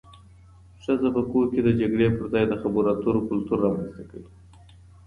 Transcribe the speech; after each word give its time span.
ښځه 0.83 1.09
په 1.15 1.21
کورنۍ 1.31 1.49
کي 1.53 1.61
د 1.65 1.69
جګړې 1.79 2.07
پر 2.17 2.25
ځای 2.33 2.43
د 2.47 2.53
خبرو 2.61 2.89
اترو 2.93 3.21
کلتور 3.29 3.57
رامنځته 3.65 4.03
کوي 4.09 4.29